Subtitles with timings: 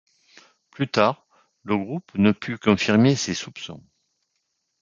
[0.71, 1.27] Plus tard,
[1.61, 3.83] le groupe ne put confirmer ces soupçons.